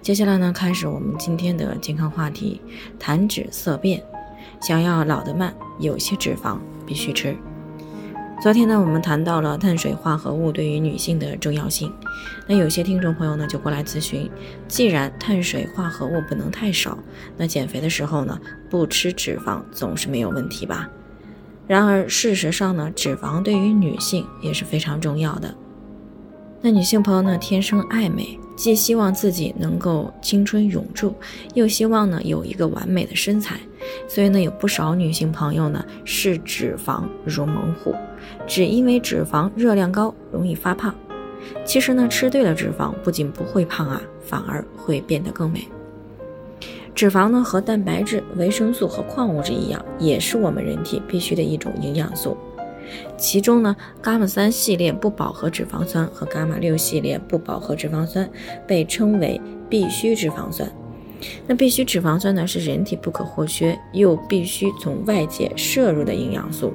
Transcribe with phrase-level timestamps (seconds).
[0.00, 2.60] 接下来呢，开始我们今天的健康话题：
[2.98, 4.02] 谈脂色变。
[4.60, 7.36] 想要老得慢，有些脂肪必须吃。
[8.40, 11.92] 昨天呢，我们谈到了碳水化合物对于女性的重要性。
[12.46, 14.30] 那有些听众朋友呢，就过来咨询：
[14.66, 16.96] 既然碳水化合物不能太少，
[17.36, 18.40] 那减肥的时候呢，
[18.70, 20.88] 不吃脂肪总是没有问题吧？
[21.66, 25.54] 然而事实上呢，脂肪对于女性也是非常重要的。
[26.60, 28.38] 那女性朋友呢，天生爱美。
[28.56, 31.14] 既希望自己能够青春永驻，
[31.54, 33.56] 又希望呢有一个完美的身材，
[34.08, 37.94] 所以呢有不少女性朋友呢视脂肪如猛虎，
[38.48, 40.92] 只因为脂肪热量高，容易发胖。
[41.64, 45.68] 其实呢吃对了脂肪，不仅不会胖啊，反而会变得更美。
[46.96, 52.36] 脂肪呢和蛋白质、维生素和矿物质一样，也是我们人体必须的一种营养素。
[53.16, 58.28] 其中呢，伽马三系列不饱和脂肪酸和伽马六系列不饱和脂肪酸
[58.66, 60.70] 被称为必需脂肪酸。
[61.46, 66.72] 那必需脂肪酸呢，是人体不可或缺又必须从外界摄入的营养素。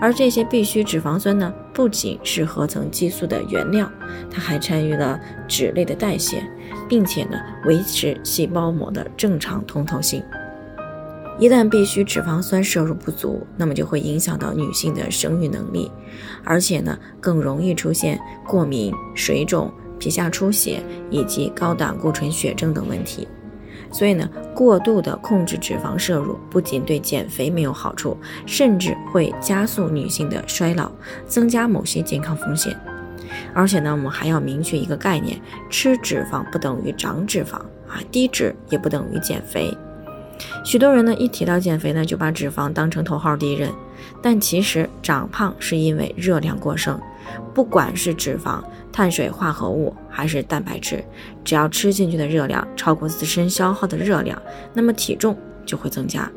[0.00, 3.88] 而这些必需脂肪酸呢，不仅是合成激素的原料，
[4.30, 6.42] 它还参与了脂类的代谢，
[6.88, 10.22] 并且呢，维持细胞膜的正常通透性。
[11.38, 15.90] 一旦必需脂肪酸摄入不足，那么就会影响到女性的生育能力，
[16.42, 23.28] 而且呢，更容易出现过敏、水肿、皮下出血以及高胆固醇血症等问题。
[23.92, 30.90] 所以呢，过度的控制脂肪摄入不仅对减肥没有好处，甚至会加速女性的衰老，
[31.26, 32.76] 增加某些健康风险。
[33.54, 37.54] 而且呢，我们还要明确一个概念：吃脂肪不等于长脂肪
[37.86, 39.72] 啊，低脂也不等于减肥。
[40.68, 43.72] 许多人呢，一提到减肥呢，就把脂肪当成头号敌人。
[44.20, 47.00] 但其实长胖是因为热量过剩，
[47.54, 48.62] 不管是脂肪、
[48.92, 51.02] 碳水化合物还是蛋白质，
[51.42, 54.38] 只要吃进去的热量超过自身消耗的热量，
[54.74, 55.34] 那么体重
[55.64, 56.30] 就会增加。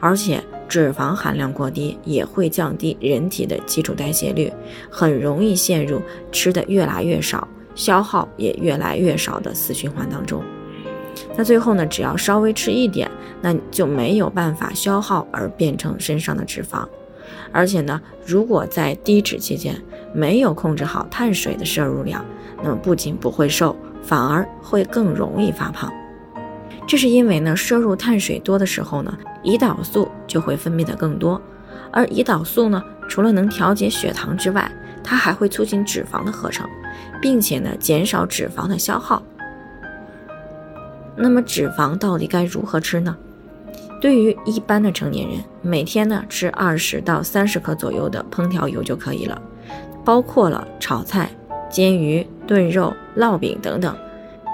[0.00, 4.52] 而且脂肪含量过低也会降低人体的基础代谢率，
[4.90, 6.02] 很容易陷入
[6.32, 7.46] 吃的越来越少、
[7.76, 10.42] 消耗也越来越少的死循环当中。
[11.36, 16.86] 那最后呢，只要稍微吃一点，那就没有办法消耗而变成身上的脂肪。
[17.50, 19.74] 而且呢，如果在低脂期间
[20.14, 22.24] 没有控制好碳水的摄入量，
[22.62, 25.92] 那么不仅不会瘦，反而会更容易发胖。
[26.86, 31.40] 这是因为呢，摄入碳水多的时候呢，胰岛素就会分泌的更多，
[31.90, 34.70] 而胰岛素呢，除了能调节血糖之外，
[35.04, 36.68] 它还会促进脂肪的合成，
[37.20, 39.22] 并且呢，减少脂肪的消耗。
[41.16, 43.16] 那么脂肪到底该如何吃呢？
[44.00, 49.40] 对于一般的成年人，每天呢吃二十到三十克左右的烹调油就可以了，
[50.04, 51.30] 包括了炒菜、
[51.70, 53.96] 煎鱼、炖肉、烙饼等等，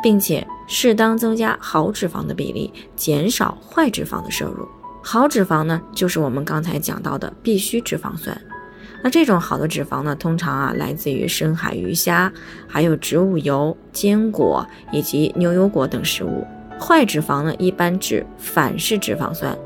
[0.02, 4.68] 并且适当增加好脂肪的比例，减少坏脂肪的摄入。
[5.02, 8.38] 好脂肪呢，就是我们刚才讲到的必需脂肪酸。
[9.02, 12.32] 那这种好的脂肪呢，通常啊来自于深海鱼虾，
[12.66, 16.44] 还有植物油、坚果以及牛油果等食物。
[16.80, 19.56] 坏脂肪呢，一般指反式脂肪酸，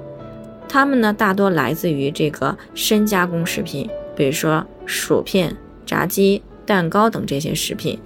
[0.68, 5.56] 它们呢大多来自于这个深加工食品，比如说薯片、
[5.86, 7.98] 炸鸡、蛋糕等这些食品。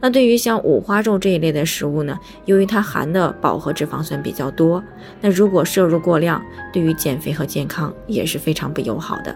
[0.00, 4.82] 那对于像五花肉这一类的食物呢，由于它含的饱和脂肪酸比较多，
[5.20, 6.42] 那如果摄入过量，
[6.72, 9.34] 对于减肥和健康也是非常不友好的。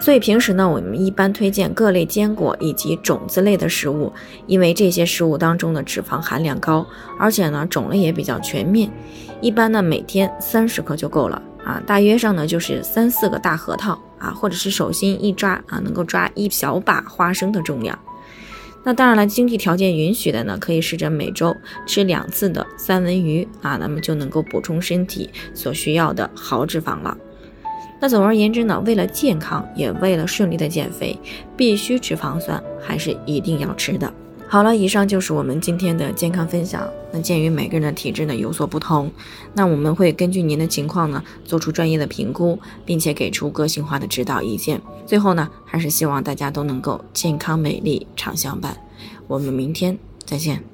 [0.00, 4.10] 所以平时呢，我们一般推荐各类坚果以及种子类的食物，
[4.46, 6.86] 因为这些食物当中的脂肪含量高，
[7.18, 8.90] 而且呢种类也比较全面。
[9.42, 17.98] 一般呢每天三十克就够了啊，大约上呢就是三四个大核桃啊，或者是手心一抓啊能够抓一小把花生的重量。
[18.82, 21.54] 那当然了，经济条件允许的呢，可以试着每周
[21.86, 27.14] 吃两次的三文鱼啊，那么就能够补充身体所需要的好脂肪了。
[28.00, 31.16] 那总而言之呢，为了健康，也为了顺利的减肥，
[31.56, 34.12] 必须脂肪酸还是一定要吃的。
[34.48, 36.88] 好了，以上就是我们今天的健康分享。
[37.12, 39.10] 那鉴于每个人的体质呢有所不同，
[39.54, 44.80] 那我们会根据您的情况呢做出专业的评估，并且给出个性化的指导意见。
[45.06, 48.76] 最后呢，还是希望大家都能够健康美丽常相伴。
[49.28, 50.69] 我们明天再见。